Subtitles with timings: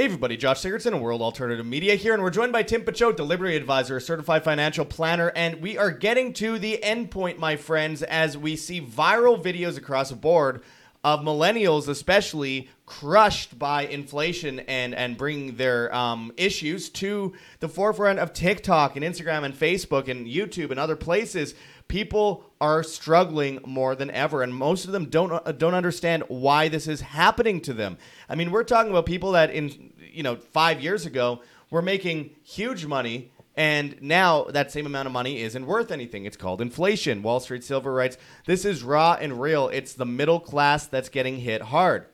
[0.00, 3.18] Hey everybody, Josh Sigurdson of World Alternative Media here, and we're joined by Tim Picciott,
[3.18, 7.38] the Liberty Advisor, a certified financial planner, and we are getting to the end point,
[7.38, 10.62] my friends, as we see viral videos across the board
[11.02, 18.18] of millennials, especially crushed by inflation and and bringing their um, issues to the forefront
[18.18, 21.54] of TikTok and Instagram and Facebook and YouTube and other places.
[21.88, 26.68] People are struggling more than ever, and most of them don't uh, don't understand why
[26.68, 27.96] this is happening to them.
[28.28, 31.40] I mean, we're talking about people that in you know five years ago
[31.70, 36.24] were making huge money and now that same amount of money isn't worth anything.
[36.24, 37.22] It's called inflation.
[37.22, 39.68] Wall Street Silver writes, This is raw and real.
[39.68, 42.06] It's the middle class that's getting hit hard.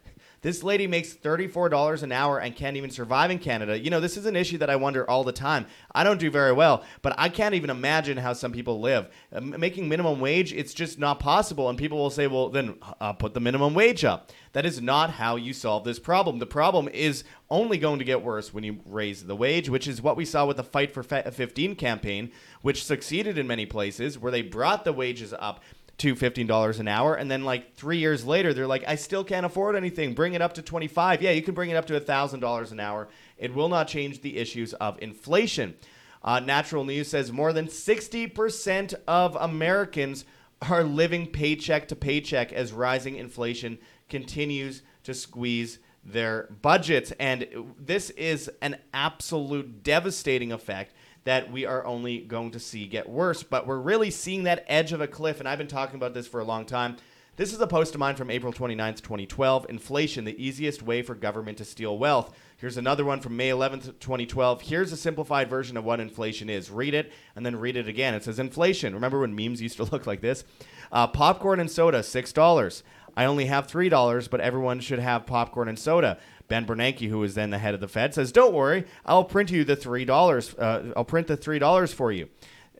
[0.47, 3.77] This lady makes $34 an hour and can't even survive in Canada.
[3.77, 5.67] You know, this is an issue that I wonder all the time.
[5.93, 9.09] I don't do very well, but I can't even imagine how some people live.
[9.33, 11.69] Uh, making minimum wage, it's just not possible.
[11.69, 14.31] And people will say, well, then uh, put the minimum wage up.
[14.53, 16.39] That is not how you solve this problem.
[16.39, 20.01] The problem is only going to get worse when you raise the wage, which is
[20.01, 22.31] what we saw with the Fight for 15 campaign,
[22.63, 25.61] which succeeded in many places where they brought the wages up
[25.99, 29.47] to $15 an hour and then like 3 years later they're like I still can't
[29.47, 30.15] afford anything.
[30.15, 33.09] Bring it up to 25 yeah you can bring it up to $1000 an hour.
[33.39, 35.75] It will not change the issues of inflation.
[36.23, 40.25] Uh, natural news says more than 60% of americans
[40.63, 47.13] are living paycheck to paycheck as rising inflation continues to squeeze their budgets.
[47.19, 50.95] And this is an absolute devastating effect
[51.27, 53.43] that we are only going to see get worse.
[53.43, 56.27] But we're really seeing that edge of a cliff, and I've been talking about this
[56.27, 56.97] for a long time.
[57.35, 59.67] This is a post of mine from April 29th, 2012.
[59.69, 62.35] Inflation, the easiest way for government to steal wealth.
[62.57, 64.63] Here's another one from May 11th, 2012.
[64.63, 66.71] Here's a simplified version of what inflation is.
[66.71, 68.15] Read it and then read it again.
[68.15, 68.95] It says inflation.
[68.95, 70.45] Remember when memes used to look like this?
[70.93, 72.83] Uh, popcorn and soda, $6.
[73.17, 76.19] I only have $3, but everyone should have popcorn and soda.
[76.49, 79.51] Ben Bernanke, who was then the head of the Fed, says, "Don't worry, I'll print
[79.51, 80.55] you the three dollars.
[80.55, 82.29] Uh, I'll print the three dollars for you."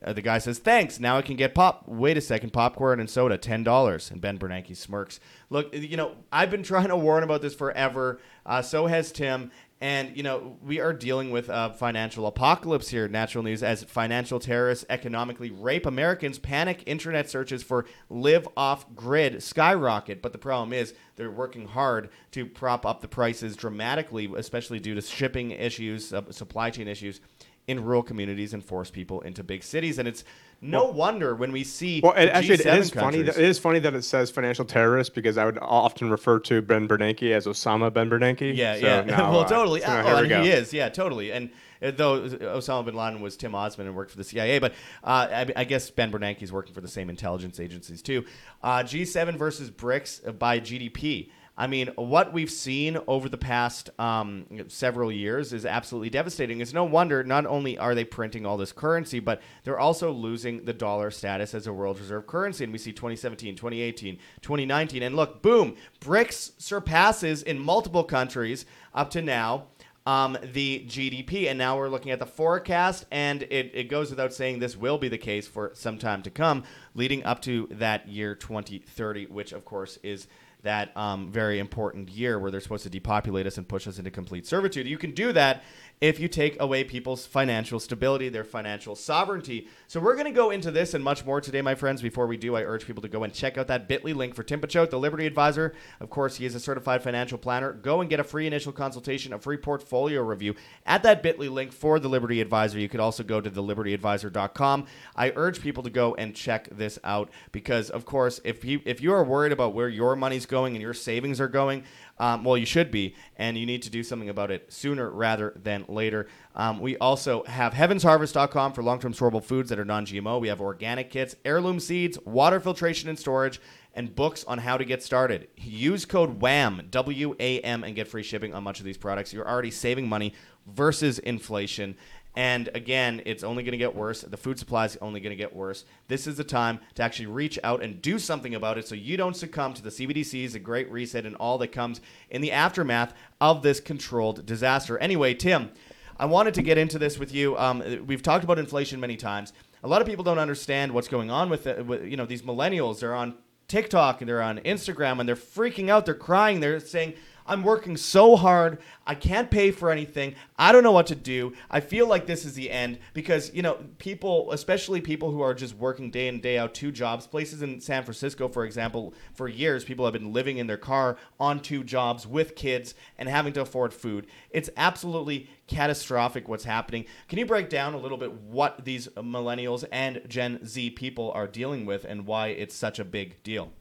[0.05, 1.01] Uh, the guy says, "Thanks.
[1.01, 1.89] Now I can get pop.
[1.89, 5.21] Wait a second, popcorn and soda, ten dollars." And Ben Bernanke smirks.
[5.49, 8.21] Look, you know, I've been trying to warn about this forever.
[8.45, 9.51] Uh, so has Tim.
[9.79, 14.41] And, you know, we are dealing with a financial apocalypse here, natural news, as financial
[14.41, 16.39] terrorists economically rape Americans.
[16.39, 20.23] Panic internet searches for live off grid skyrocket.
[20.23, 24.95] But the problem is they're working hard to prop up the prices dramatically, especially due
[24.95, 27.21] to shipping issues, uh, supply chain issues
[27.67, 29.99] in rural communities and force people into big cities.
[29.99, 30.25] And it's
[30.61, 33.23] no well, wonder when we see well, it, actually, it is funny.
[33.23, 36.63] That, it is funny that it says financial terrorist because I would often refer to
[36.63, 38.57] Ben Bernanke as Osama Ben Bernanke.
[38.57, 39.01] Yeah, so yeah.
[39.03, 39.81] Now, well, uh, totally.
[39.81, 40.73] So oh, we he is.
[40.73, 41.33] Yeah, totally.
[41.33, 41.51] And
[41.83, 44.73] uh, though Osama bin Laden was Tim Osman and worked for the CIA, but
[45.05, 48.25] uh, I, I, guess Ben Bernanke is working for the same intelligence agencies too.
[48.63, 51.31] Uh, G7 versus BRICS by GDP.
[51.59, 56.61] I mean, what we've seen over the past um, several years is absolutely devastating.
[56.61, 60.67] It's no wonder not only are they printing all this currency, but they're also losing
[60.67, 62.65] the dollar status as a world reserve currency.
[62.65, 65.03] And we see 2017, 2018, 2019.
[65.03, 69.69] And look, boom, BRICS surpasses in multiple countries up to now.
[70.05, 71.49] Um, the GDP.
[71.49, 74.99] And now we're looking at the forecast, and it, it goes without saying this will
[74.99, 76.63] be the case for some time to come,
[76.95, 80.29] leading up to that year 2030, which, of course, is
[80.67, 84.11] that um, very important year where they're supposed to depopulate us and push us into
[84.11, 84.87] complete servitude.
[84.87, 85.63] You can do that
[86.01, 89.67] if you take away people's financial stability, their financial sovereignty.
[89.87, 92.03] So we're going to go into this and much more today, my friends.
[92.03, 94.43] Before we do, I urge people to go and check out that bit.ly link for
[94.43, 95.75] Tim Picciott, the Liberty Advisor.
[96.01, 97.73] Of course, he is a certified financial planner.
[97.73, 101.73] Go and get a free initial consultation, a free portfolio review at that bit.ly link
[101.73, 102.79] for the Liberty Advisor.
[102.79, 104.87] You could also go to thelibertyadvisor.com.
[105.15, 109.01] I urge people to go and check this out because, of course, if you, if
[109.01, 111.85] you are worried about where your money's going and your savings are going,
[112.19, 115.53] um, well, you should be, and you need to do something about it sooner rather
[115.63, 116.27] than later.
[116.55, 120.41] Um, we also have heavensharvest.com for long term storable foods that are non GMO.
[120.41, 123.61] We have organic kits, heirloom seeds, water filtration and storage,
[123.95, 125.49] and books on how to get started.
[125.57, 129.33] Use code WAM, W A M, and get free shipping on much of these products.
[129.33, 130.33] You're already saving money
[130.67, 131.97] versus inflation.
[132.37, 134.21] And again, it's only going to get worse.
[134.21, 135.87] The food supply is only going to get worse.
[136.09, 139.17] This is the time to actually reach out and do something about it so you
[139.17, 143.15] don't succumb to the CBDCs, the Great Reset, and all that comes in the aftermath
[143.41, 144.99] of this controlled disaster.
[144.99, 145.71] Anyway, Tim,
[146.19, 147.57] I wanted to get into this with you.
[147.57, 149.55] Um, we've talked about inflation many times.
[149.83, 152.43] A lot of people don't understand what's going on with, it, with you know these
[152.43, 153.01] millennials.
[153.01, 153.35] They're on
[153.69, 156.05] TikTok and they're on Instagram and they're freaking out.
[156.05, 156.61] They're crying.
[156.61, 157.15] They're saying,
[157.47, 158.79] I'm working so hard.
[159.07, 160.35] I can't pay for anything.
[160.59, 161.53] I don't know what to do.
[161.71, 165.55] I feel like this is the end because, you know, people, especially people who are
[165.55, 169.49] just working day in, day out, two jobs, places in San Francisco, for example, for
[169.49, 173.53] years, people have been living in their car on two jobs with kids and having
[173.53, 174.27] to afford food.
[174.51, 177.05] It's absolutely catastrophic what's happening.
[177.29, 181.47] Can you break down a little bit what these millennials and Gen Z people are
[181.47, 183.73] dealing with and why it's such a big deal?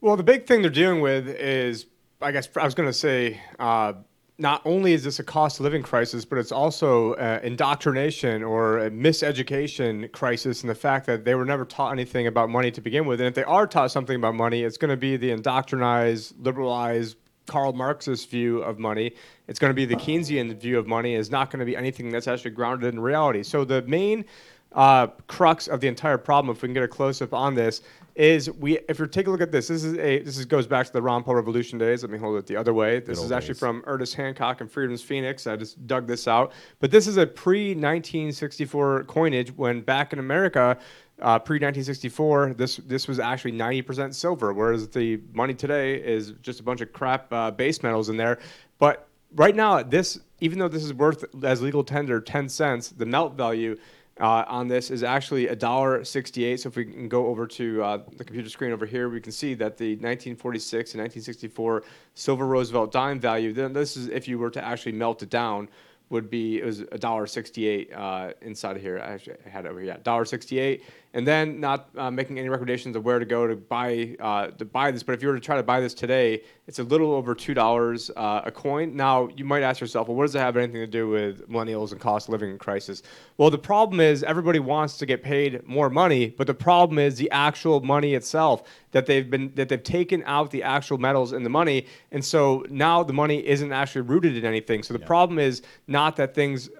[0.00, 1.86] Well, the big thing they're dealing with is,
[2.24, 3.92] I guess, I was going to say, uh,
[4.38, 8.78] not only is this a cost of living crisis, but it's also uh, indoctrination or
[8.78, 12.80] a miseducation crisis and the fact that they were never taught anything about money to
[12.80, 13.20] begin with.
[13.20, 17.18] And if they are taught something about money, it's going to be the indoctrinized, liberalized,
[17.46, 19.12] Karl Marxist view of money.
[19.48, 21.14] It's going to be the Keynesian view of money.
[21.14, 23.42] Is not going to be anything that's actually grounded in reality.
[23.42, 24.24] So the main
[24.72, 27.82] uh, crux of the entire problem, if we can get a close up on this,
[28.14, 30.66] is we if you take a look at this, this is a this is, goes
[30.66, 32.02] back to the Ron Paul Revolution days.
[32.02, 33.00] Let me hold it the other way.
[33.00, 33.60] This is actually days.
[33.60, 35.46] from Ernest Hancock and Freedom's Phoenix.
[35.46, 40.18] I just dug this out, but this is a pre 1964 coinage when back in
[40.18, 40.78] America.
[41.22, 46.58] Uh, pre 1964, this this was actually 90% silver, whereas the money today is just
[46.58, 48.40] a bunch of crap uh, base metals in there.
[48.80, 53.06] But right now, this even though this is worth as legal tender 10 cents, the
[53.06, 53.76] melt value
[54.20, 56.60] uh, on this is actually a dollar sixty-eight.
[56.60, 59.32] So if we can go over to uh, the computer screen over here, we can
[59.32, 61.82] see that the 1946 and 1964
[62.14, 63.52] silver Roosevelt dime value.
[63.52, 65.68] Then this is if you were to actually melt it down
[66.10, 68.98] would be it was a dollar uh, inside of here.
[68.98, 70.84] I actually had it over here, dollar sixty-eight,
[71.14, 74.64] and then not uh, making any recommendations of where to go to buy uh, to
[74.64, 75.02] buy this.
[75.02, 77.54] But if you were to try to buy this today, it's a little over two
[77.54, 78.94] dollars uh, a coin.
[78.96, 81.92] Now you might ask yourself, well, what does it have anything to do with millennials
[81.92, 83.02] and cost of living crisis?
[83.38, 87.16] Well, the problem is everybody wants to get paid more money, but the problem is
[87.16, 91.44] the actual money itself that they've been that they've taken out the actual metals in
[91.44, 94.82] the money, and so now the money isn't actually rooted in anything.
[94.82, 95.06] So the yeah.
[95.06, 96.70] problem is not that things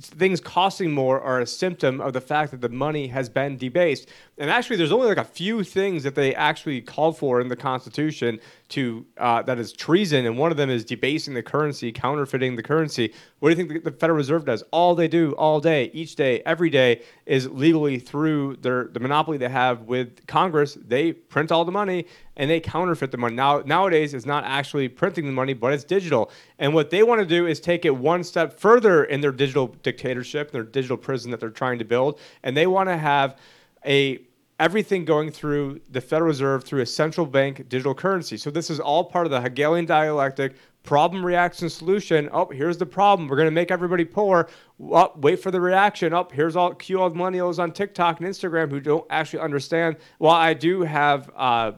[0.00, 4.08] things costing more are a symptom of the fact that the money has been debased.
[4.38, 7.56] And actually, there's only like a few things that they actually called for in the
[7.56, 12.56] Constitution to uh, that is treason, and one of them is debasing the currency, counterfeiting
[12.56, 13.12] the currency.
[13.38, 14.62] What do you think the Federal Reserve does?
[14.72, 19.38] All they do, all day, each day, every day, is legally through their the monopoly
[19.38, 20.76] they have with Congress.
[20.84, 23.36] They print all the money and they counterfeit the money.
[23.36, 26.30] Now nowadays, it's not actually printing the money, but it's digital.
[26.58, 29.68] And what they want to do is take it one step further in their digital
[29.82, 33.36] dictatorship, their digital prison that they're trying to build, and they want to have
[33.84, 34.25] a
[34.58, 38.36] everything going through the Federal Reserve through a central bank digital currency.
[38.36, 42.30] So this is all part of the Hegelian dialectic problem reaction solution.
[42.32, 43.28] Oh, here's the problem.
[43.28, 44.48] We're going to make everybody poor.
[44.80, 46.14] Oh, wait for the reaction.
[46.14, 49.96] Oh, here's all cue all millennials on TikTok and Instagram who don't actually understand.
[50.18, 51.72] While I do have uh,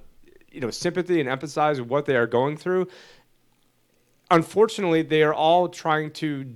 [0.53, 2.89] you know sympathy and with what they are going through,
[4.31, 6.55] unfortunately, they are all trying to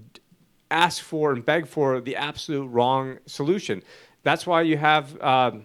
[0.70, 3.82] ask for and beg for the absolute wrong solution.
[4.22, 5.20] That's why you have.
[5.20, 5.64] Um,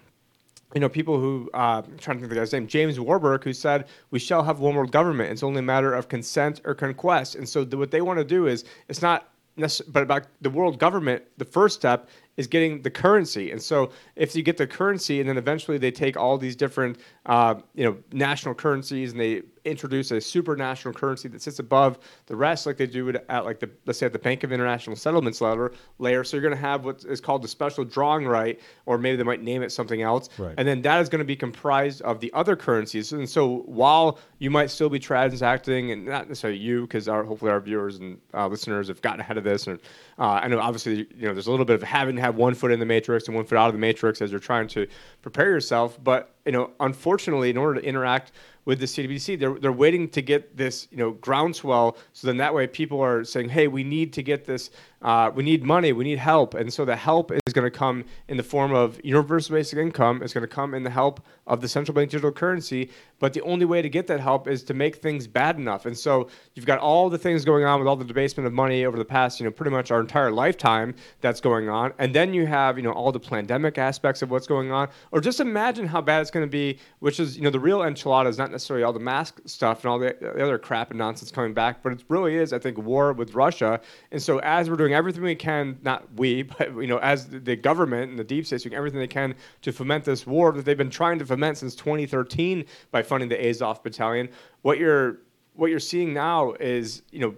[0.74, 3.44] you know, people who, uh, I'm trying to think of the guy's name, James Warburg,
[3.44, 5.32] who said, we shall have one world government.
[5.32, 7.36] It's only a matter of consent or conquest.
[7.36, 9.30] And so what they want to do is, it's not
[9.88, 13.52] but about the world government, the first step is getting the currency.
[13.52, 17.00] And so if you get the currency, and then eventually they take all these different,
[17.26, 22.36] uh, you know, national currencies and they introduce a supranational currency that sits above the
[22.36, 25.42] rest, like they do at like the let's say at the Bank of International Settlements
[25.42, 25.70] level
[26.00, 26.24] layer.
[26.24, 29.24] So you're going to have what is called the special drawing right, or maybe they
[29.24, 30.56] might name it something else, right.
[30.58, 33.12] and then that is going to be comprised of the other currencies.
[33.12, 37.52] And so while you might still be transacting, and not necessarily you, because our hopefully
[37.52, 39.80] our viewers and uh, listeners have gotten ahead of this, and
[40.20, 42.54] uh, I know obviously you know there's a little bit of having to have one
[42.54, 44.88] foot in the matrix and one foot out of the matrix as you're trying to
[45.22, 48.32] prepare yourself, but you know unfortunately in order to interact
[48.68, 51.96] with the CDBC, They're, they're waiting to get this, you know, groundswell.
[52.12, 54.72] So then that way people are saying, hey, we need to get this,
[55.08, 56.54] uh, we need money, we need help.
[56.54, 60.22] And so the help is going to come in the form of universal basic income.
[60.22, 62.90] It's going to come in the help of the central bank digital currency.
[63.20, 65.86] But the only way to get that help is to make things bad enough.
[65.86, 68.84] And so you've got all the things going on with all the debasement of money
[68.84, 71.94] over the past, you know, pretty much our entire lifetime that's going on.
[72.00, 74.90] And then you have, you know, all the pandemic aspects of what's going on.
[75.12, 77.80] Or just imagine how bad it's going to be, which is, you know, the real
[77.80, 80.98] enchilada is not necessarily all the mask stuff and all the, the other crap and
[81.00, 83.80] nonsense coming back, but it really is, I think, war with Russia.
[84.12, 87.56] And so as we're doing everything we can, not we, but you know, as the
[87.56, 90.78] government and the deep state doing everything they can to foment this war that they've
[90.78, 94.30] been trying to foment since 2013 by funding the Azov battalion,
[94.62, 95.20] what you're
[95.54, 97.36] what you're seeing now is, you know,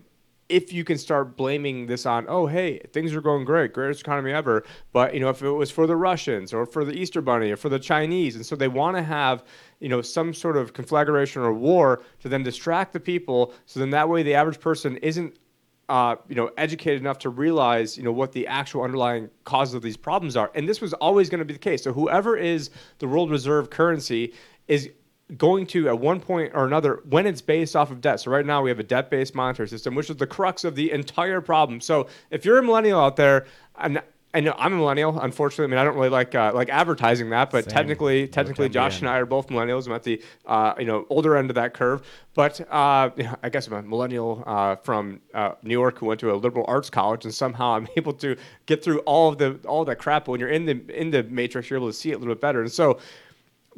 [0.49, 4.31] if you can start blaming this on, oh, hey, things are going great, greatest economy
[4.31, 4.65] ever.
[4.91, 7.55] But, you know, if it was for the Russians or for the Easter Bunny or
[7.55, 9.43] for the Chinese, and so they want to have,
[9.79, 13.53] you know, some sort of conflagration or war to then distract the people.
[13.67, 15.37] So then that way the average person isn't
[15.89, 19.81] uh, you know, educated enough to realize, you know, what the actual underlying causes of
[19.81, 20.51] these problems are.
[20.53, 21.83] And this was always going to be the case.
[21.83, 22.69] So whoever is
[22.99, 24.33] the world reserve currency
[24.67, 24.89] is
[25.35, 28.19] going to at one point or another when it's based off of debt.
[28.19, 30.91] So right now we have a debt-based monetary system, which is the crux of the
[30.91, 31.81] entire problem.
[31.81, 35.19] So if you're a millennial out there, and I know I'm a millennial.
[35.19, 37.73] Unfortunately, I mean I don't really like uh, like advertising that, but Same.
[37.73, 39.87] technically, technically, Josh and I are both millennials.
[39.87, 42.03] I'm at the uh, you know older end of that curve,
[42.35, 43.09] but uh,
[43.41, 46.65] I guess I'm a millennial uh, from uh, New York who went to a liberal
[46.67, 48.35] arts college, and somehow I'm able to
[48.67, 50.25] get through all of the all of that crap.
[50.25, 52.35] But when you're in the in the matrix, you're able to see it a little
[52.35, 52.61] bit better.
[52.61, 52.99] And so,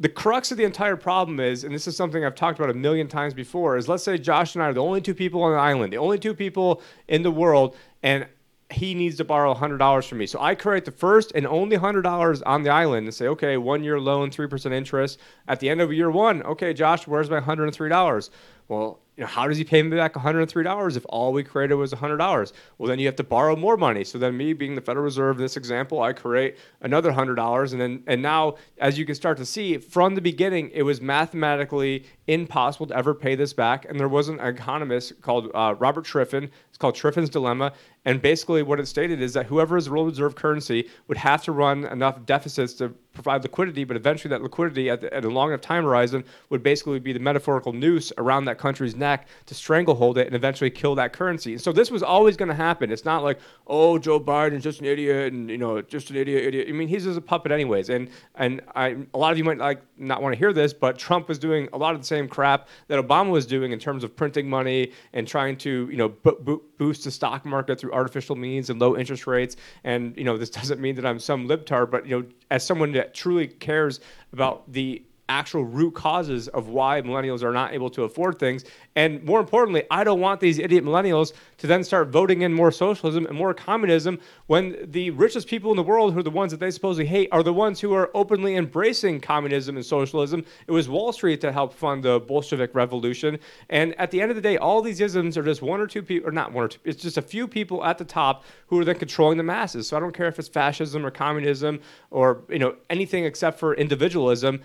[0.00, 2.74] the crux of the entire problem is, and this is something I've talked about a
[2.74, 5.52] million times before, is let's say Josh and I are the only two people on
[5.52, 8.26] the island, the only two people in the world, and
[8.72, 10.26] he needs to borrow $100 from me.
[10.26, 13.84] So I create the first and only $100 on the island and say, okay, one
[13.84, 15.18] year loan, 3% interest.
[15.48, 18.30] At the end of year one, okay, Josh, where's my $103?
[18.68, 21.92] Well, you know, how does he pay me back $103 if all we created was
[21.92, 22.52] $100?
[22.78, 24.04] Well, then you have to borrow more money.
[24.04, 27.80] So then me being the Federal Reserve in this example, I create another $100 and
[27.80, 32.06] then and now as you can start to see from the beginning, it was mathematically
[32.26, 36.48] impossible to ever pay this back and there was an economist called uh, Robert Triffin.
[36.70, 37.74] It's called Triffin's dilemma
[38.04, 41.42] and basically what it stated is that whoever is the world reserve currency would have
[41.44, 45.28] to run enough deficits to provide liquidity, but eventually that liquidity at, the, at a
[45.28, 49.54] long enough time horizon would basically be the metaphorical noose around that country's neck to
[49.54, 51.52] stranglehold it and eventually kill that currency.
[51.52, 52.90] And so this was always going to happen.
[52.90, 56.44] It's not like, oh, Joe Biden's just an idiot and, you know, just an idiot,
[56.44, 56.66] idiot.
[56.68, 57.90] I mean, he's just a puppet anyways.
[57.90, 60.98] And, and I, a lot of you might like not want to hear this, but
[60.98, 64.04] Trump was doing a lot of the same crap that Obama was doing in terms
[64.04, 67.91] of printing money and trying to, you know, bo- bo- boost the stock market through
[67.92, 69.56] artificial means and low interest rates.
[69.84, 72.92] And, you know, this doesn't mean that I'm some libtard, but, you know, as someone
[72.92, 74.00] that truly cares
[74.32, 78.64] about the actual root causes of why millennials are not able to afford things.
[78.96, 82.70] And more importantly, I don't want these idiot millennials to then start voting in more
[82.70, 86.50] socialism and more communism when the richest people in the world, who are the ones
[86.50, 90.44] that they supposedly hate, are the ones who are openly embracing communism and socialism.
[90.66, 93.38] It was Wall Street to help fund the Bolshevik Revolution.
[93.70, 96.02] And at the end of the day, all these isms are just one or two
[96.02, 98.78] people, or not one or two, it's just a few people at the top who
[98.78, 99.88] are then controlling the masses.
[99.88, 103.74] So I don't care if it's fascism or communism or you know anything except for
[103.74, 104.60] individualism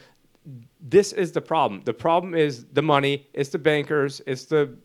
[0.80, 1.82] this is the problem.
[1.84, 4.78] The problem is the money, it's the bankers, it's the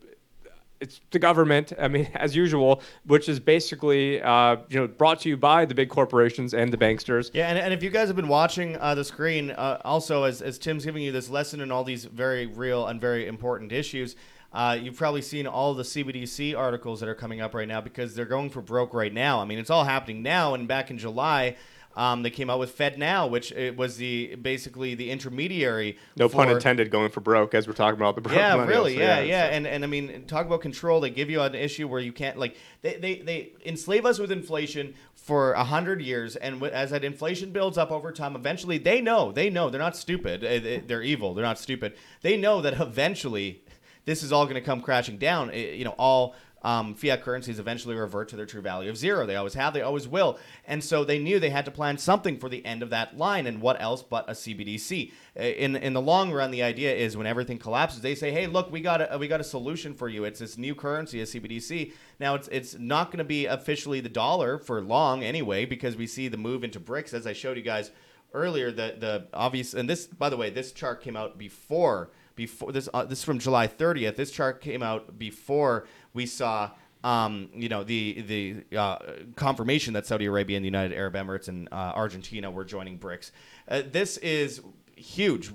[0.80, 1.72] it's the government.
[1.78, 5.74] I mean, as usual, which is basically uh, you know brought to you by the
[5.74, 7.30] big corporations and the banksters.
[7.32, 10.42] Yeah, and, and if you guys have been watching uh, the screen, uh, also as,
[10.42, 14.16] as Tim's giving you this lesson in all these very real and very important issues,
[14.52, 18.14] uh, you've probably seen all the CBDC articles that are coming up right now because
[18.14, 19.40] they're going for broke right now.
[19.40, 21.56] I mean, it's all happening now, and back in July.
[21.96, 25.98] Um, they came out with FedNow, which it was the basically the intermediary.
[26.16, 28.36] No for, pun intended, going for broke as we're talking about the broke.
[28.36, 28.68] Yeah, millennials.
[28.68, 31.00] really, So, yeah, it's- yeah, and and I mean, talk about control.
[31.00, 34.32] They give you an issue where you can't like they they, they enslave us with
[34.32, 38.78] inflation for a hundred years, and w- as that inflation builds up over time, eventually
[38.78, 40.40] they know they know they're not stupid.
[40.40, 41.34] They- They're evil.
[41.34, 41.94] They're not stupid.
[42.22, 43.62] They know that eventually
[44.04, 45.50] this is all going to come crashing down.
[45.50, 49.26] Uh, You know, all um, fiat currencies eventually revert to their true value of zero.
[49.26, 50.38] They always have, they always will.
[50.66, 53.46] And so they knew they had to plan something for the end of that line.
[53.46, 55.12] And what else but a CBDC?
[55.38, 58.46] Uh, In in the long run, the idea is when everything collapses, they say, "Hey,
[58.46, 60.24] look, we got a we got a solution for you.
[60.24, 61.92] It's this new currency, a CBDC.
[62.20, 66.06] Now it's it's not going to be officially the dollar for long anyway, because we
[66.06, 67.90] see the move into BRICS, as I showed you guys
[68.34, 68.70] earlier.
[68.70, 72.88] The the obvious and this, by the way, this chart came out before before this
[72.94, 74.16] uh, this is from July 30th.
[74.16, 76.70] This chart came out before we saw
[77.04, 78.98] um, you know the the uh,
[79.36, 83.30] confirmation that Saudi Arabia and the United Arab Emirates and uh, Argentina were joining BRICS.
[83.68, 84.60] Uh, this is
[84.96, 85.50] huge,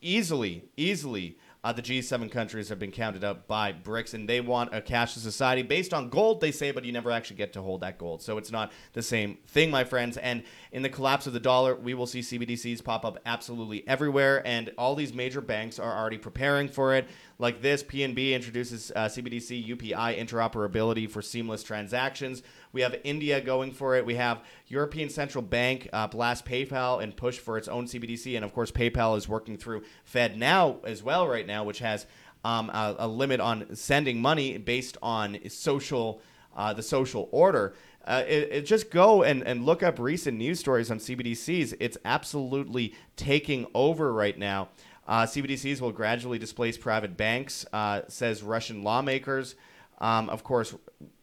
[0.00, 1.38] easily easily.
[1.62, 5.18] Uh, the G7 countries have been counted up by BRICS, and they want a cashless
[5.18, 8.22] society based on gold, they say, but you never actually get to hold that gold.
[8.22, 10.16] So it's not the same thing, my friends.
[10.16, 14.42] And in the collapse of the dollar, we will see CBDCs pop up absolutely everywhere,
[14.46, 17.06] and all these major banks are already preparing for it.
[17.38, 22.42] Like this, PNB introduces uh, CBDC UPI interoperability for seamless transactions.
[22.72, 24.06] We have India going for it.
[24.06, 28.44] We have European Central Bank uh, blast PayPal and push for its own CBDC, and
[28.44, 32.06] of course, PayPal is working through FedNow as well right now, which has
[32.44, 36.20] um, a, a limit on sending money based on social
[36.56, 37.74] uh, the social order.
[38.04, 41.74] Uh, it, it just go and, and look up recent news stories on CBDCs.
[41.80, 44.68] It's absolutely taking over right now.
[45.06, 49.54] Uh, CBDCs will gradually displace private banks, uh, says Russian lawmakers.
[49.98, 50.74] Um, of course,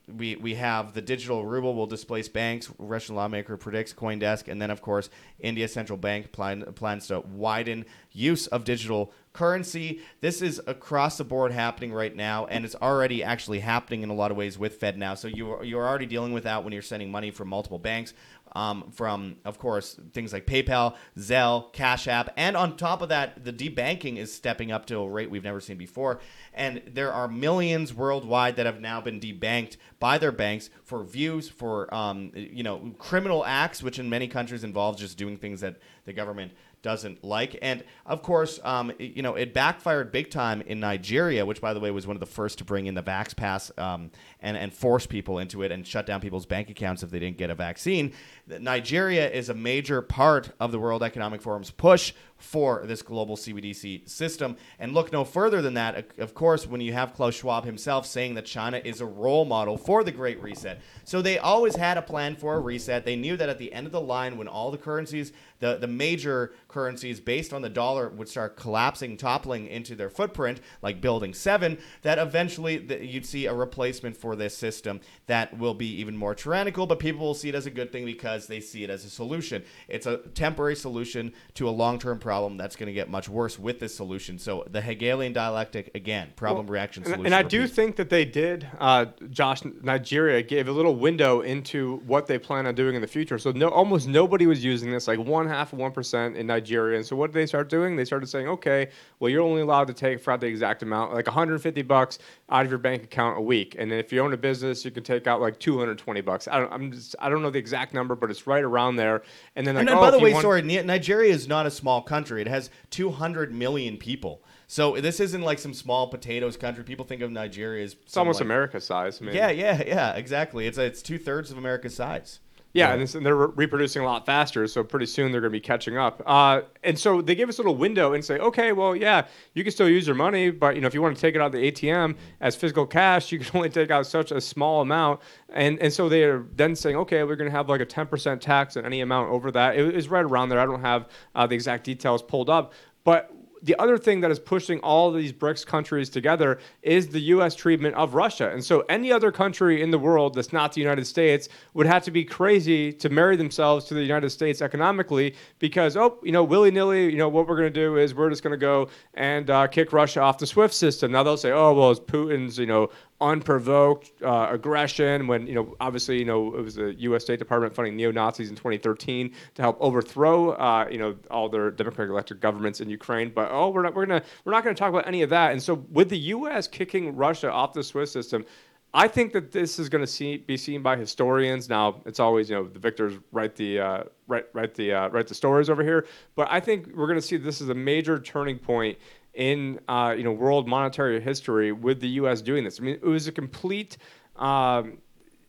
[0.07, 2.71] we, we have the digital ruble will displace banks.
[2.77, 5.09] Russian lawmaker predicts CoinDesk, and then of course
[5.39, 10.01] India central bank plan, plans to widen use of digital currency.
[10.21, 14.13] This is across the board happening right now, and it's already actually happening in a
[14.13, 15.17] lot of ways with FedNow.
[15.17, 18.13] So you you're already dealing with that when you're sending money from multiple banks.
[18.57, 22.33] Um, from, of course, things like PayPal, Zelle, Cash App.
[22.35, 25.61] And on top of that, the debanking is stepping up to a rate we've never
[25.61, 26.19] seen before.
[26.55, 31.47] And there are millions worldwide that have now been debanked by their banks for views,
[31.47, 35.77] for, um, you know, criminal acts, which in many countries involves just doing things that
[36.05, 36.51] the government
[36.87, 37.59] doesn't like.
[37.61, 41.81] And of course, um, you know, it backfired big time in Nigeria, which, by the
[41.81, 44.09] way, was one of the first to bring in the Vax Pass um,
[44.41, 47.35] and, and force people into it and shut down people's bank accounts if they didn't
[47.35, 48.13] get a vaccine.
[48.47, 54.07] Nigeria is a major part of the World Economic Forum's push for this global CBDC
[54.07, 54.55] system.
[54.79, 56.11] And look no further than that.
[56.17, 59.77] Of course, when you have Klaus Schwab himself saying that China is a role model
[59.77, 60.79] for the Great Reset.
[61.03, 63.03] So they always had a plan for a reset.
[63.03, 65.87] They knew that at the end of the line, when all the currencies, the, the
[65.87, 71.33] major currencies based on the dollar would start collapsing, toppling into their footprint, like Building
[71.33, 76.15] 7, that eventually the, you'd see a replacement for this system that will be even
[76.15, 78.89] more tyrannical, but people will see it as a good thing because they see it
[78.89, 79.63] as a solution.
[79.87, 83.57] It's a temporary solution to a long term problem that's going to get much worse
[83.57, 84.37] with this solution.
[84.39, 87.25] So the Hegelian dialectic again, problem well, reaction solution.
[87.25, 89.61] And, I do think that they did, uh, Josh.
[89.81, 93.37] Nigeria gave a little window into what they plan on doing in the future.
[93.37, 96.97] So no, almost nobody was using this, like one half of one percent in Nigeria.
[96.97, 97.95] And so what did they start doing?
[97.95, 98.89] They started saying, okay,
[99.19, 102.71] well you're only allowed to take for the exact amount, like 150 bucks out of
[102.71, 105.27] your bank account a week, and then if you own a business, you can take
[105.27, 106.47] out like 220 bucks.
[106.47, 109.23] I don't, I'm just, I don't know the exact number, but it's right around there.
[109.55, 111.71] And then, like, and then oh, by the way, want- sorry, Nigeria is not a
[111.71, 112.41] small country.
[112.41, 114.41] It has 200 million people.
[114.67, 116.83] So this isn't like some small potatoes country.
[116.83, 119.21] People think of Nigeria as it's almost like, America's size.
[119.21, 119.35] I mean.
[119.35, 120.67] Yeah, yeah, yeah, exactly.
[120.67, 122.41] It's it's two thirds of America's size.
[122.73, 125.61] Yeah, and, and, they're reproducing a lot faster, so pretty soon they're going to be
[125.61, 126.21] catching up.
[126.25, 129.63] Uh, and so they give us a little window and say, okay, well, yeah, you
[129.63, 131.47] can still use your money, but you know, if you want to take it out
[131.47, 135.21] of the ATM as physical cash, you can only take out such a small amount.
[135.49, 138.77] And and so they're then saying, okay, we're going to have like a 10% tax
[138.77, 139.75] on any amount over that.
[139.75, 140.59] It is right around there.
[140.59, 143.31] I don't have uh, the exact details pulled up, but
[143.63, 147.55] the other thing that is pushing all these BRICS countries together is the U.S.
[147.55, 148.49] treatment of Russia.
[148.51, 152.03] And so, any other country in the world that's not the United States would have
[152.03, 156.43] to be crazy to marry themselves to the United States economically because, oh, you know,
[156.43, 158.89] willy nilly, you know, what we're going to do is we're just going to go
[159.15, 161.11] and uh, kick Russia off the SWIFT system.
[161.11, 165.75] Now they'll say, oh, well, it's Putin's, you know, unprovoked uh, aggression when you know
[165.79, 167.23] obviously you know it was the U.S.
[167.23, 171.71] State Department funding neo Nazis in 2013 to help overthrow uh, you know all their
[171.71, 173.31] democratic elected governments in Ukraine.
[173.33, 175.51] But oh, we're not we're gonna we're not gonna talk about any of that.
[175.51, 176.67] And so with the U.S.
[176.67, 178.45] kicking Russia off the Swiss system.
[178.93, 181.67] I think that this is going to see, be seen by historians.
[181.67, 185.27] Now, it's always you know the victors write the uh, write write the uh, write
[185.27, 188.17] the stories over here, but I think we're going to see this is a major
[188.17, 188.97] turning point
[189.37, 192.41] in uh, you know world monetary history with the U.S.
[192.41, 192.79] doing this.
[192.79, 193.97] I mean, it was a complete,
[194.35, 194.97] um,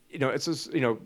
[0.09, 0.98] you know, it's just you know.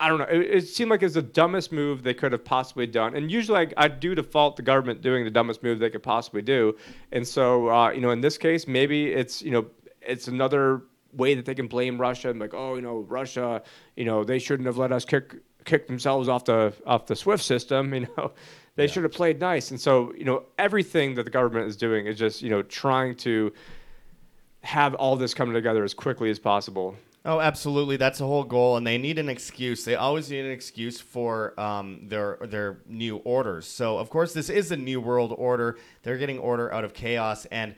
[0.00, 0.24] I don't know.
[0.24, 3.14] It, it, seemed like it's the dumbest move they could have possibly done.
[3.14, 6.42] And usually, I, I do default the government doing the dumbest move they could possibly
[6.42, 6.76] do.
[7.12, 9.66] And so, uh, you know, in this case, maybe it's you know,
[10.02, 10.82] it's another
[11.12, 13.62] way that they can blame Russia and like, oh, you know, Russia,
[13.96, 17.44] you know, they shouldn't have let us kick kick themselves off the off the SWIFT
[17.44, 17.94] system.
[17.94, 18.32] You know,
[18.76, 18.90] they yeah.
[18.90, 19.70] should have played nice.
[19.70, 23.14] And so, you know, everything that the government is doing is just, you know, trying
[23.16, 23.52] to
[24.62, 26.96] have all this come together as quickly as possible.
[27.26, 27.96] Oh, absolutely.
[27.96, 29.84] That's the whole goal, and they need an excuse.
[29.84, 33.66] They always need an excuse for um, their their new orders.
[33.66, 35.78] So, of course, this is a new world order.
[36.02, 37.76] They're getting order out of chaos, and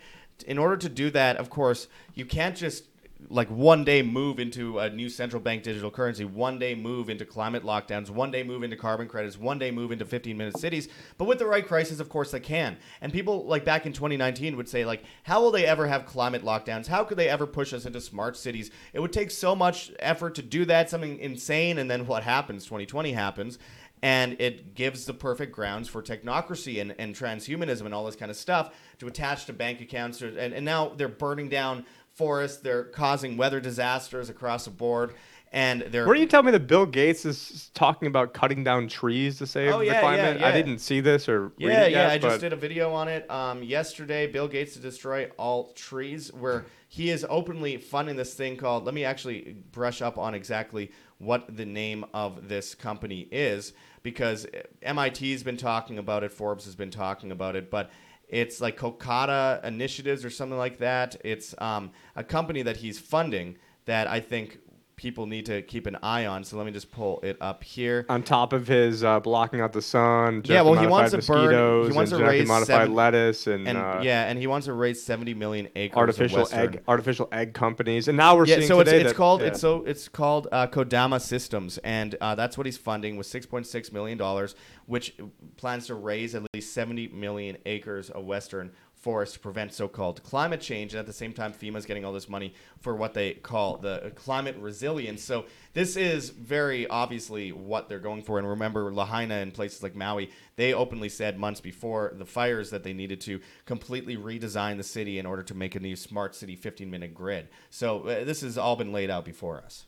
[0.48, 2.86] in order to do that, of course, you can't just
[3.28, 7.24] like one day move into a new central bank digital currency, one day move into
[7.24, 10.88] climate lockdowns, one day move into carbon credits, one day move into 15 minute cities.
[11.16, 12.76] But with the right crisis, of course, they can.
[13.00, 16.44] And people like back in 2019 would say like, how will they ever have climate
[16.44, 16.86] lockdowns?
[16.86, 18.70] How could they ever push us into smart cities?
[18.92, 21.78] It would take so much effort to do that, something insane.
[21.78, 22.64] And then what happens?
[22.64, 23.58] 2020 happens
[24.02, 28.30] and it gives the perfect grounds for technocracy and, and transhumanism and all this kind
[28.30, 30.20] of stuff to attach to bank accounts.
[30.20, 31.84] and, and now they're burning down
[32.16, 32.58] forests.
[32.58, 35.14] They're causing weather disasters across the board.
[35.52, 36.04] And they're.
[36.04, 39.46] Where do you tell me that Bill Gates is talking about cutting down trees to
[39.46, 40.40] save oh, yeah, the climate?
[40.40, 40.48] Yeah, yeah.
[40.48, 41.52] I didn't see this or.
[41.56, 41.86] Yeah, yeah.
[41.86, 44.26] Yet, I just did a video on it um, yesterday.
[44.26, 48.84] Bill Gates to destroy all trees, where he is openly funding this thing called.
[48.84, 54.46] Let me actually brush up on exactly what the name of this company is because
[54.82, 57.90] MIT's been talking about it, Forbes has been talking about it, but
[58.28, 61.16] it's like Kokata Initiatives or something like that.
[61.24, 64.58] It's um, a company that he's funding that I think
[64.96, 66.42] people need to keep an eye on.
[66.42, 68.06] So let me just pull it up here.
[68.08, 71.86] On top of his uh, blocking out the sun, Yeah, well, he wants to burn-
[71.90, 74.72] he wants to raise modified seven- lettuce and, And uh, yeah, and he wants to
[74.72, 78.08] raise 70 million acres artificial egg artificial egg companies.
[78.08, 79.48] And now we're Yeah, seeing so it's, today it's that- called yeah.
[79.48, 83.92] it's so it's called uh, Kodama Systems, and uh, that's what he's funding with 6.6
[83.92, 84.54] million dollars,
[84.86, 85.14] which
[85.58, 88.72] plans to raise at least 70 million acres of Western
[89.06, 90.92] forest to prevent so-called climate change.
[90.92, 93.76] And at the same time, FEMA is getting all this money for what they call
[93.76, 95.22] the climate resilience.
[95.22, 98.40] So this is very obviously what they're going for.
[98.40, 102.82] And remember, Lahaina and places like Maui, they openly said months before the fires that
[102.82, 106.56] they needed to completely redesign the city in order to make a new smart city
[106.56, 107.46] 15-minute grid.
[107.70, 109.86] So uh, this has all been laid out before us.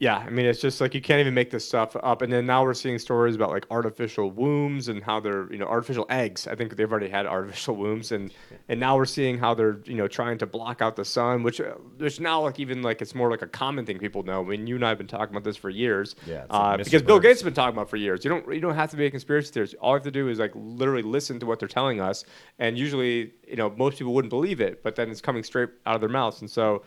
[0.00, 2.20] Yeah, I mean, it's just like you can't even make this stuff up.
[2.20, 5.66] And then now we're seeing stories about like artificial wombs and how they're, you know,
[5.66, 6.48] artificial eggs.
[6.48, 8.34] I think they've already had artificial wombs, and
[8.68, 11.60] and now we're seeing how they're, you know, trying to block out the sun, which
[11.60, 14.40] uh, there's now like even like it's more like a common thing people know.
[14.40, 16.16] I mean, you and I have been talking about this for years.
[16.26, 18.24] Yeah, uh, because Bill Gates has been talking about it for years.
[18.24, 19.76] You don't you don't have to be a conspiracy theorist.
[19.80, 22.24] All you have to do is like literally listen to what they're telling us,
[22.58, 25.94] and usually, you know, most people wouldn't believe it, but then it's coming straight out
[25.94, 26.82] of their mouths, and so.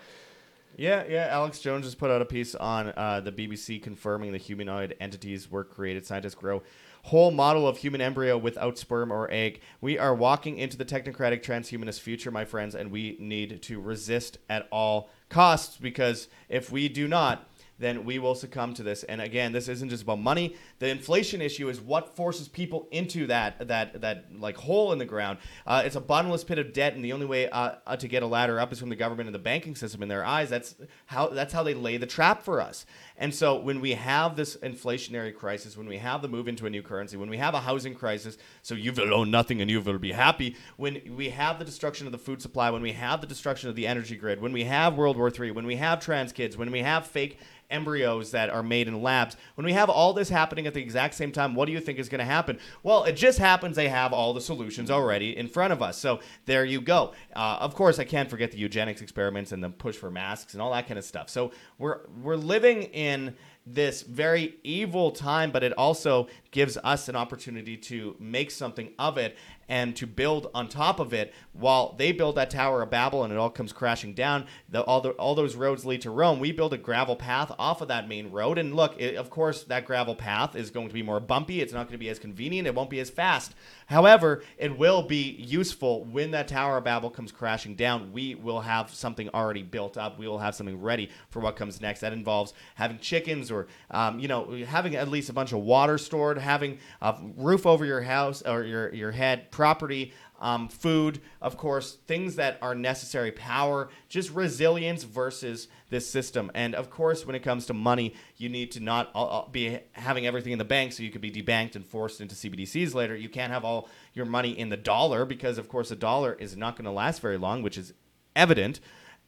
[0.75, 1.27] Yeah, yeah.
[1.31, 5.49] Alex Jones just put out a piece on uh, the BBC confirming the humanoid entities
[5.49, 6.05] were created.
[6.05, 6.61] Scientists grow
[7.07, 9.61] whole model of human embryo without sperm or egg.
[9.79, 14.39] We are walking into the technocratic transhumanist future, my friends, and we need to resist
[14.49, 19.03] at all costs because if we do not, then we will succumb to this.
[19.03, 20.55] And again, this isn't just about money.
[20.79, 25.05] The inflation issue is what forces people into that that that like hole in the
[25.05, 25.39] ground.
[25.65, 28.23] Uh, it's a bottomless pit of debt, and the only way uh, uh, to get
[28.23, 30.01] a ladder up is from the government and the banking system.
[30.01, 32.85] In their eyes, that's how that's how they lay the trap for us.
[33.17, 36.69] And so when we have this inflationary crisis, when we have the move into a
[36.69, 39.81] new currency, when we have a housing crisis, so you will own nothing and you
[39.81, 40.55] will be happy.
[40.77, 43.75] When we have the destruction of the food supply, when we have the destruction of
[43.75, 46.71] the energy grid, when we have World War III, when we have trans kids, when
[46.71, 49.35] we have fake embryos that are made in labs.
[49.55, 51.99] When we have all this happening at the exact same time, what do you think
[51.99, 52.59] is going to happen?
[52.83, 55.97] Well, it just happens they have all the solutions already in front of us.
[55.97, 57.13] So there you go.
[57.35, 60.61] Uh, of course, I can't forget the eugenics experiments and the push for masks and
[60.61, 61.29] all that kind of stuff.
[61.29, 67.15] So we're we're living in this very evil time, but it also gives us an
[67.15, 69.37] opportunity to make something of it
[69.69, 73.33] and to build on top of it while they build that Tower of Babel and
[73.33, 74.45] it all comes crashing down.
[74.69, 76.39] The, all, the, all those roads lead to Rome.
[76.39, 78.57] We build a gravel path off of that main road.
[78.57, 81.61] And look, it, of course, that gravel path is going to be more bumpy.
[81.61, 82.67] It's not going to be as convenient.
[82.67, 83.55] It won't be as fast.
[83.87, 88.11] However, it will be useful when that Tower of Babel comes crashing down.
[88.11, 90.19] We will have something already built up.
[90.19, 92.01] We will have something ready for what comes next.
[92.01, 95.97] That involves having chickens or, um, you know, having at least a bunch of water
[95.97, 101.57] stored, having a roof over your house or your, your head, property, um, food, of
[101.57, 106.51] course, things that are necessary, power, just resilience versus this system.
[106.53, 110.51] And of course, when it comes to money, you need to not be having everything
[110.51, 113.15] in the bank so you could be debanked and forced into CBDCs later.
[113.15, 116.55] You can't have all your money in the dollar because, of course, the dollar is
[116.55, 117.93] not going to last very long, which is
[118.35, 118.79] evident.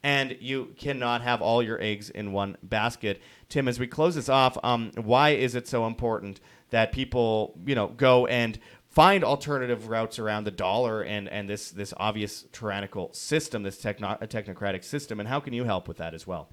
[0.04, 3.20] And you cannot have all your eggs in one basket.
[3.48, 6.40] Tim, as we close this off, um, why is it so important
[6.70, 8.58] that people, you know, go and
[8.90, 14.18] find alternative routes around the dollar and, and this, this obvious tyrannical system, this techno-
[14.22, 16.48] technocratic system, and how can you help with that as well?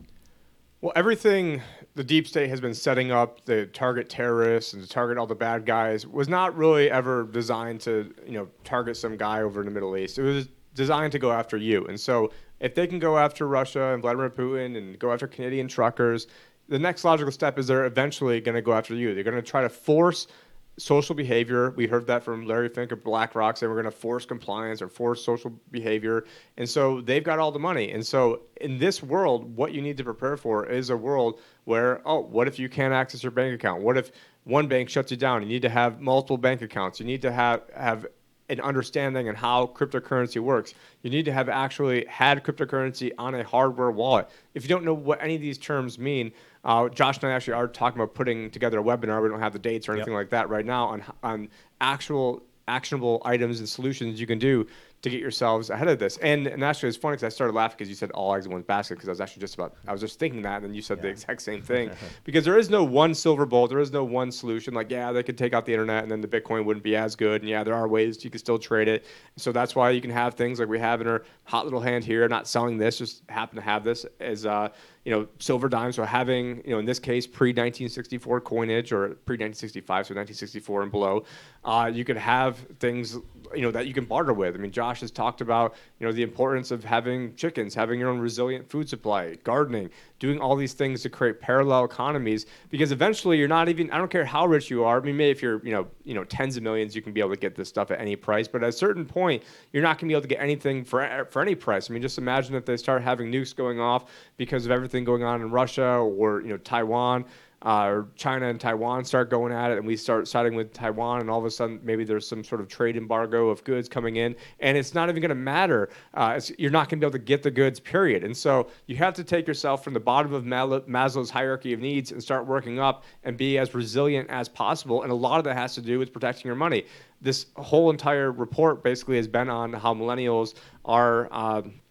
[0.80, 1.64] Well, everything
[1.96, 5.34] the deep state has been setting up, to target terrorists and to target all the
[5.34, 9.66] bad guys, was not really ever designed to, you know, target some guy over in
[9.66, 10.20] the Middle East.
[10.20, 11.86] It was designed to go after you.
[11.88, 15.68] And so if they can go after Russia and Vladimir Putin and go after Canadian
[15.68, 16.28] truckers,
[16.70, 19.16] the next logical step is they're eventually going to go after you.
[19.16, 20.28] They're going to try to force
[20.78, 21.72] social behavior.
[21.72, 24.88] We heard that from Larry Fink of BlackRock saying we're going to force compliance or
[24.88, 26.26] force social behavior.
[26.58, 27.92] And so they've got all the money.
[27.92, 32.02] And so in this world, what you need to prepare for is a world where,
[32.06, 33.82] oh, what if you can't access your bank account?
[33.82, 34.12] What if
[34.44, 35.42] one bank shuts you down?
[35.42, 37.00] You need to have multiple bank accounts.
[37.00, 38.06] You need to have have
[38.50, 40.74] an understanding and how cryptocurrency works.
[41.02, 44.30] You need to have actually had cryptocurrency on a hardware wallet.
[44.54, 46.32] If you don't know what any of these terms mean,
[46.64, 49.22] uh, Josh and I actually are talking about putting together a webinar.
[49.22, 50.20] We don't have the dates or anything Yep.
[50.20, 51.50] like that right now on on
[51.82, 54.68] actual actionable items and solutions you can do
[55.04, 56.18] to get yourselves ahead of this.
[56.18, 58.52] And, and actually, it's funny because I started laughing because you said all eggs in
[58.52, 60.74] one basket because I was actually just about I was just thinking that, and then
[60.74, 61.92] you said the exact same thing.
[62.24, 64.74] because there is no one silver bullet, there is no one solution.
[64.74, 67.16] Like, yeah, they could take out the internet, and then the Bitcoin wouldn't be as
[67.16, 67.42] good.
[67.42, 69.06] And yeah, there are ways you can still trade it.
[69.36, 72.04] So that's why you can have things like we have in our hot little hand
[72.04, 72.28] here.
[72.28, 74.70] Not selling this, just happen to have this as uh,
[75.06, 75.96] you know silver dimes.
[75.96, 80.82] So having you know in this case pre 1964 coinage or pre 1965, so 1964
[80.82, 81.24] and below,
[81.64, 83.18] uh, you could have things
[83.56, 84.56] you know that you can barter with.
[84.56, 88.10] I mean, Josh has talked about, you know, the importance of having chickens, having your
[88.10, 92.46] own resilient food supply, gardening, doing all these things to create parallel economies.
[92.70, 93.92] Because eventually, you're not even.
[93.92, 94.98] I don't care how rich you are.
[94.98, 97.20] I mean, maybe if you're, you know, you know, tens of millions, you can be
[97.20, 98.48] able to get this stuff at any price.
[98.48, 101.28] But at a certain point, you're not going to be able to get anything for
[101.30, 101.90] for any price.
[101.90, 104.06] I mean, just imagine if they start having nukes going off
[104.38, 107.26] because of everything going on in Russia or you know Taiwan
[107.64, 111.30] uh, China and Taiwan start going at it, and we start siding with Taiwan, and
[111.30, 114.36] all of a sudden maybe there's some sort of trade embargo of goods coming in,
[114.60, 115.90] and it's not even going to matter.
[116.14, 118.24] Uh, you're not going to be able to get the goods, period.
[118.24, 122.12] And so you have to take yourself from the bottom of Maslow's hierarchy of needs
[122.12, 125.04] and start working up and be as resilient as possible.
[125.04, 126.86] And a lot of that has to do with protecting your money.
[127.22, 130.54] This whole entire report basically has been on how millennials
[130.86, 131.28] are.
[131.34, 131.82] Um,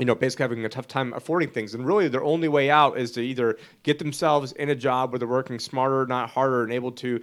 [0.00, 1.74] you know, basically having a tough time affording things.
[1.74, 5.18] And really, their only way out is to either get themselves in a job where
[5.18, 7.20] they're working smarter, not harder, and able to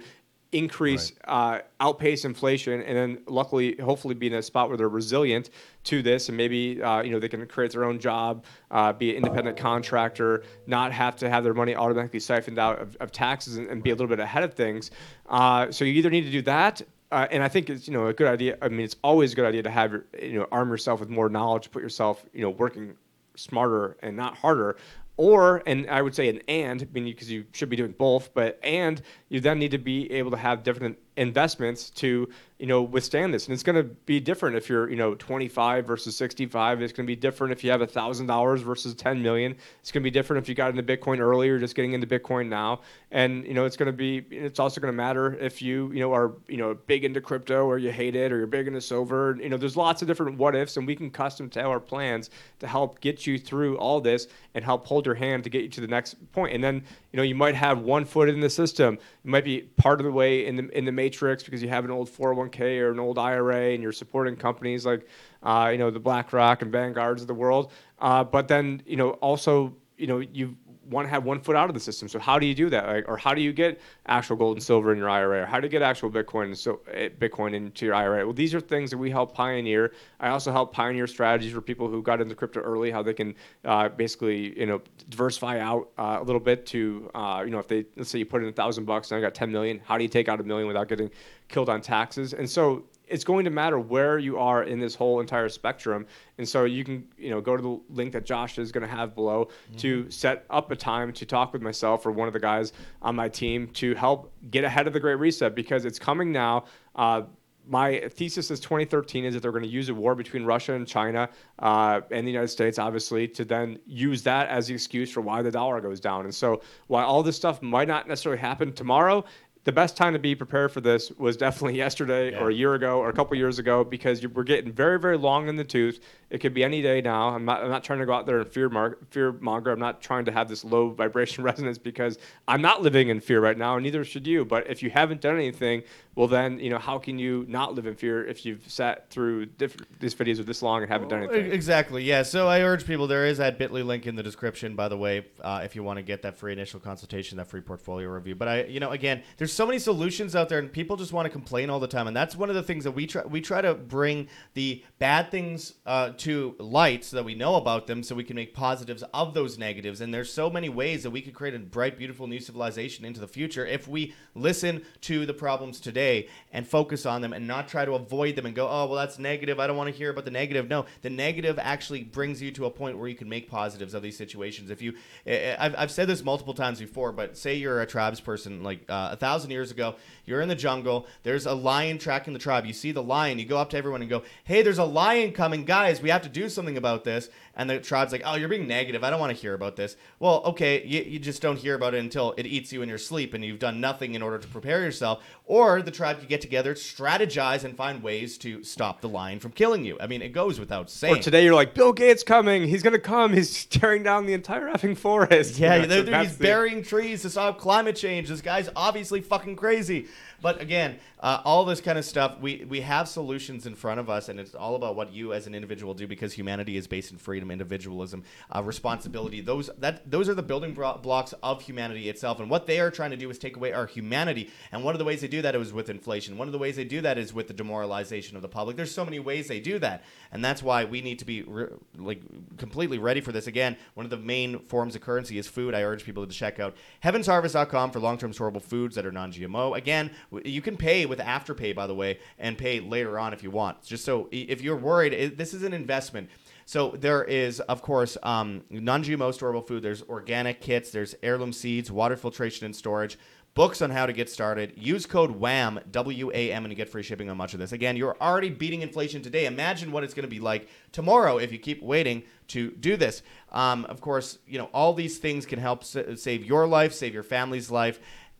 [0.52, 1.58] increase, right.
[1.58, 5.50] uh, outpace inflation, and then luckily, hopefully, be in a spot where they're resilient
[5.84, 9.10] to this, and maybe uh, you know they can create their own job, uh, be
[9.10, 13.56] an independent contractor, not have to have their money automatically siphoned out of, of taxes,
[13.56, 14.90] and, and, be a little bit ahead of things.
[15.28, 18.06] Uh, so you either need to do that, uh, and I think it's you know
[18.08, 18.58] a good idea.
[18.60, 21.08] I mean, it's always a good idea to have your, you know arm yourself with
[21.08, 22.96] more knowledge, put yourself you know working
[23.36, 24.76] smarter and not harder.
[25.16, 28.32] Or and I would say an and, I mean because you should be doing both,
[28.34, 32.28] but and you then need to be able to have different investments to
[32.58, 33.46] you know withstand this.
[33.46, 37.06] And it's going to be different if you're you know 25 versus 65 it's going
[37.06, 39.54] to be different if you have $1000 versus 10 million.
[39.80, 42.48] It's going to be different if you got into bitcoin earlier just getting into bitcoin
[42.48, 42.80] now.
[43.10, 46.00] And you know it's going to be it's also going to matter if you you
[46.00, 48.80] know are you know big into crypto or you hate it or you're big into
[48.80, 49.36] silver.
[49.40, 52.30] You know there's lots of different what ifs and we can custom tailor our plans
[52.60, 55.68] to help get you through all this and help hold your hand to get you
[55.68, 56.54] to the next point.
[56.54, 60.00] and then you know you might have one foot in the system might be part
[60.00, 62.90] of the way in the in the matrix because you have an old 401k or
[62.90, 65.06] an old IRA and you're supporting companies like
[65.42, 67.72] uh, you know the BlackRock and Vanguards of the world.
[67.98, 70.56] Uh, but then you know also you know you
[70.88, 72.08] want to have one foot out of the system.
[72.08, 72.86] So how do you do that?
[72.86, 75.42] Like, or how do you get actual gold and silver in your IRA?
[75.42, 78.24] Or how do you get actual Bitcoin so eh, Bitcoin into your IRA?
[78.24, 79.92] Well, these are things that we help pioneer.
[80.20, 83.34] I also help pioneer strategies for people who got into crypto early, how they can
[83.64, 87.68] uh, basically you know diversify out uh, a little bit to uh, you know if
[87.68, 89.96] they let's say you put in a thousand bucks and I got 10 million, how
[89.96, 91.10] do you take out a million without getting
[91.48, 92.32] killed on taxes?
[92.32, 96.06] And so it's going to matter where you are in this whole entire spectrum.
[96.38, 98.94] And so you can, you know, go to the link that Josh is going to
[98.94, 99.76] have below mm-hmm.
[99.78, 103.16] to set up a time to talk with myself or one of the guys on
[103.16, 106.64] my team to help get ahead of the Great Reset because it's coming now.
[106.94, 107.22] Uh,
[107.68, 110.86] my thesis is 2013 is that they're going to use a war between Russia and
[110.86, 115.20] China uh, and the United States, obviously, to then use that as the excuse for
[115.20, 116.24] why the dollar goes down.
[116.24, 119.24] And so, while all this stuff might not necessarily happen tomorrow,
[119.68, 122.40] the best time to be prepared for this was definitely yesterday yeah.
[122.40, 125.18] or a year ago or a couple years ago because you, we're getting very very
[125.18, 126.00] long in the tooth.
[126.30, 127.28] It could be any day now.
[127.28, 129.70] I'm not I'm not trying to go out there and fear mar- fear monger.
[129.70, 133.42] I'm not trying to have this low vibration resonance because I'm not living in fear
[133.42, 134.46] right now, and neither should you.
[134.46, 135.82] But if you haven't done anything,
[136.14, 139.46] well then you know how can you not live in fear if you've sat through
[139.46, 141.52] diff- these videos this long and haven't done anything?
[141.52, 142.04] Exactly.
[142.04, 142.22] Yeah.
[142.22, 143.06] So I urge people.
[143.06, 145.98] There is that Bitly link in the description, by the way, uh, if you want
[145.98, 148.34] to get that free initial consultation, that free portfolio review.
[148.34, 151.26] But I, you know, again, there's so many solutions out there, and people just want
[151.26, 152.06] to complain all the time.
[152.06, 153.26] And that's one of the things that we try.
[153.26, 157.88] We try to bring the bad things uh, to light so that we know about
[157.88, 160.00] them, so we can make positives of those negatives.
[160.00, 163.18] And there's so many ways that we could create a bright, beautiful new civilization into
[163.18, 167.66] the future if we listen to the problems today and focus on them, and not
[167.66, 169.58] try to avoid them and go, oh well, that's negative.
[169.58, 170.68] I don't want to hear about the negative.
[170.68, 174.04] No, the negative actually brings you to a point where you can make positives of
[174.04, 174.70] these situations.
[174.70, 174.94] If you,
[175.26, 179.08] I've, I've said this multiple times before, but say you're a tribes person like uh,
[179.14, 179.94] a thousand years ago
[180.28, 181.06] you're in the jungle.
[181.22, 182.66] There's a lion tracking the tribe.
[182.66, 183.38] You see the lion.
[183.38, 186.02] You go up to everyone and go, "Hey, there's a lion coming, guys.
[186.02, 189.02] We have to do something about this." And the tribe's like, "Oh, you're being negative.
[189.02, 191.92] I don't want to hear about this." Well, okay, you, you just don't hear about
[191.92, 194.46] it until it eats you in your sleep, and you've done nothing in order to
[194.46, 195.22] prepare yourself.
[195.44, 199.50] Or the tribe could get together, strategize, and find ways to stop the lion from
[199.50, 199.98] killing you.
[200.00, 201.16] I mean, it goes without saying.
[201.16, 202.68] Or today you're like, Bill Gates coming.
[202.68, 203.32] He's gonna come.
[203.32, 205.58] He's tearing down the entire effing forest.
[205.58, 206.44] Yeah, you know, so he's the...
[206.44, 208.28] burying trees to stop climate change.
[208.28, 210.06] This guy's obviously fucking crazy.
[210.40, 214.08] But again, uh, all this kind of stuff, we, we have solutions in front of
[214.08, 217.10] us, and it's all about what you as an individual do because humanity is based
[217.10, 219.40] in freedom, individualism, uh, responsibility.
[219.40, 222.40] Those that those are the building blocks of humanity itself.
[222.40, 224.50] And what they are trying to do is take away our humanity.
[224.72, 226.38] And one of the ways they do that is with inflation.
[226.38, 228.76] One of the ways they do that is with the demoralization of the public.
[228.76, 231.68] There's so many ways they do that, and that's why we need to be re-
[231.96, 232.22] like
[232.56, 233.46] completely ready for this.
[233.46, 235.74] Again, one of the main forms of currency is food.
[235.74, 239.76] I urge people to check out heavensharvest.com for long-term storable foods that are non-GMO.
[239.76, 240.10] Again,
[240.44, 243.82] you can pay with Afterpay, by the way, and pay later on if you want.
[243.82, 246.30] Just so if you're worried, this is an investment.
[246.68, 249.82] So there is, of course, um, non-GMO storable food.
[249.82, 250.90] There's organic kits.
[250.90, 253.18] There's heirloom seeds, water filtration and storage.
[253.54, 254.74] Books on how to get started.
[254.76, 257.72] Use code WAM, W A M, and get free shipping on much of this.
[257.72, 259.46] Again, you're already beating inflation today.
[259.46, 263.22] Imagine what it's going to be like tomorrow if you keep waiting to do this.
[263.50, 267.14] Um, of course, you know, all these things can help sa- save your life, save
[267.14, 267.98] your family's life.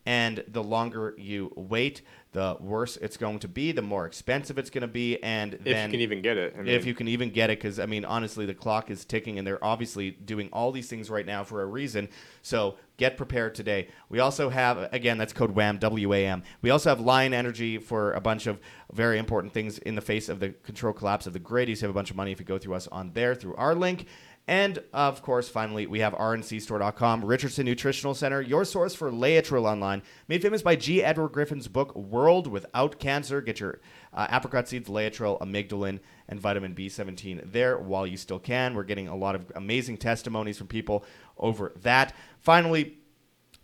[0.08, 2.00] And the longer you wait,
[2.32, 5.22] the worse it's going to be, the more expensive it's going to be.
[5.22, 6.54] And If then you can even get it.
[6.58, 9.38] I if you can even get it because i mean honestly the clock is ticking
[9.38, 12.08] and they're obviously doing all these things right now for a reason
[12.42, 17.34] so get prepared today we also have again that's code w-a-m we also have lion
[17.34, 18.60] energy for a bunch of
[18.92, 21.90] very important things in the face of the control collapse of the grid you save
[21.90, 24.06] a bunch of money if you go through us on there through our link
[24.48, 30.02] and of course, finally, we have rncstore.com, Richardson Nutritional Center, your source for Laetrile online,
[30.26, 31.04] made famous by G.
[31.04, 33.42] Edward Griffin's book World Without Cancer.
[33.42, 33.80] Get your
[34.14, 38.74] uh, apricot seeds, Laetrile, amygdalin, and vitamin B17 there while you still can.
[38.74, 41.04] We're getting a lot of amazing testimonies from people
[41.36, 42.16] over that.
[42.40, 42.98] Finally,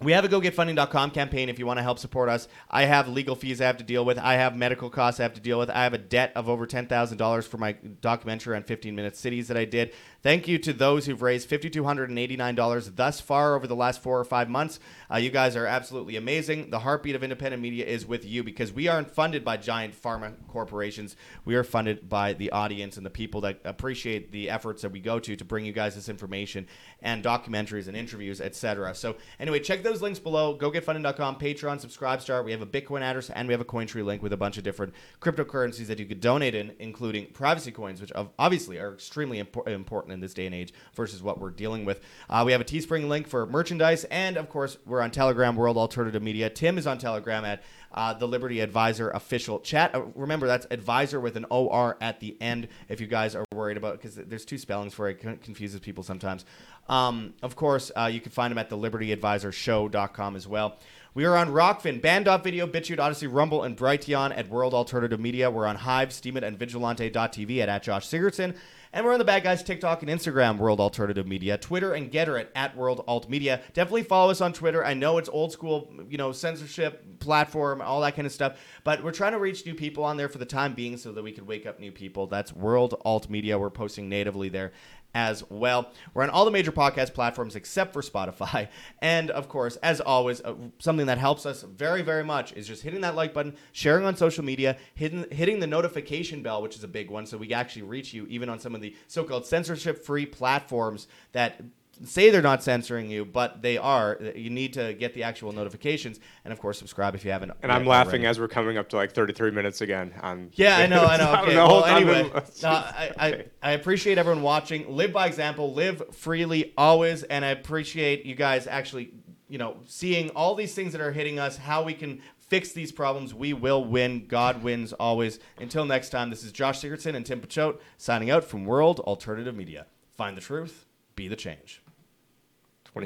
[0.01, 2.49] we have a gogetfunding.com campaign if you want to help support us.
[2.69, 4.19] I have legal fees I have to deal with.
[4.19, 5.71] I have medical costs I have to deal with.
[5.71, 9.57] I have a debt of over $10,000 for my documentary on 15 minute cities that
[9.57, 9.95] I did.
[10.25, 14.49] Thank you to those who've raised $5,289 thus far over the last four or five
[14.49, 14.81] months.
[15.13, 16.71] Uh, you guys are absolutely amazing.
[16.71, 20.33] The heartbeat of independent media is with you because we aren't funded by giant pharma
[20.49, 21.15] corporations.
[21.45, 24.99] We are funded by the audience and the people that appreciate the efforts that we
[24.99, 26.69] go to to bring you guys this information
[27.03, 28.95] and documentaries and interviews, etc.
[28.95, 30.57] So anyway, check those links below.
[30.57, 32.43] GoGetFunding.com, Patreon, Subscribestar.
[32.43, 34.65] We have a Bitcoin address and we have a Cointree link with a bunch of
[34.65, 39.69] different cryptocurrencies that you could donate in, including privacy coins, which obviously are extremely impor-
[39.69, 42.01] important in this day and age versus what we're dealing with.
[42.31, 45.77] Uh, we have a Teespring link for merchandise, and of course, we're on Telegram, World
[45.77, 46.49] Alternative Media.
[46.49, 49.95] Tim is on Telegram at uh, the Liberty Advisor official chat.
[49.95, 53.77] Uh, remember, that's advisor with an OR at the end if you guys are worried
[53.77, 55.23] about because there's two spellings for it.
[55.23, 56.45] It confuses people sometimes.
[56.89, 60.79] Um, of course, uh, you can find them at the libertyadvisorshow.com as well.
[61.15, 65.49] We are on Rokfin, Band.video, BitChute, Odysee, Rumble, and Brighteon at World Alternative Media.
[65.49, 68.57] We're on Hive, Steemit, and Vigilante.tv at, at Josh Sigurdson.
[68.95, 72.39] And we're on the Bad Guys TikTok and Instagram, World Alternative Media, Twitter and Gettr
[72.39, 73.61] at, at World Alt Media.
[73.73, 74.85] Definitely follow us on Twitter.
[74.85, 79.03] I know it's old school, you know, censorship platform, all that kind of stuff, but
[79.03, 81.33] we're trying to reach new people on there for the time being so that we
[81.33, 82.29] could wake up new people.
[82.29, 83.59] That's World Alt Media.
[83.59, 84.71] We're posting natively there
[85.15, 85.93] as well.
[86.13, 88.69] We're on all the major podcast platforms except for Spotify.
[89.01, 92.83] And of course, as always, uh, something that helps us very, very much is just
[92.83, 96.85] hitting that like button, sharing on social media, hitting, hitting the notification bell, which is
[96.85, 99.47] a big one, so we actually reach you even on some of the so called
[99.47, 101.61] censorship free platforms that
[102.05, 104.19] say they're not censoring you, but they are.
[104.35, 106.21] You need to get the actual notifications.
[106.45, 107.53] And of course, subscribe if you haven't.
[107.63, 108.27] and I'm laughing already.
[108.27, 110.13] as we're coming up to like 33 minutes again.
[110.23, 111.43] On Yeah, I know, I know.
[111.43, 112.31] Okay, well, anyway,
[112.63, 113.45] no, I, I.
[113.63, 114.95] I appreciate everyone watching.
[114.95, 115.73] Live by example.
[115.73, 119.13] Live freely always, and I appreciate you guys actually,
[119.49, 121.57] you know, seeing all these things that are hitting us.
[121.57, 123.35] How we can fix these problems.
[123.35, 124.27] We will win.
[124.27, 125.39] God wins always.
[125.59, 129.55] Until next time, this is Josh Sigurdson and Tim Picciott signing out from World Alternative
[129.55, 129.87] Media.
[130.17, 130.87] Find the truth.
[131.17, 131.83] Be the change.